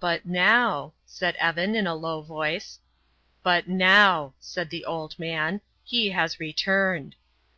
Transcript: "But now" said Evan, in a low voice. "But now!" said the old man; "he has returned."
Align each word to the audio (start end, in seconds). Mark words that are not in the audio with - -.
"But 0.00 0.24
now" 0.24 0.94
said 1.04 1.36
Evan, 1.36 1.74
in 1.76 1.86
a 1.86 1.94
low 1.94 2.22
voice. 2.22 2.78
"But 3.42 3.68
now!" 3.68 4.32
said 4.40 4.70
the 4.70 4.86
old 4.86 5.18
man; 5.18 5.60
"he 5.84 6.08
has 6.08 6.40
returned." 6.40 7.16